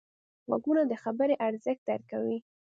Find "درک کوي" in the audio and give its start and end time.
1.87-2.37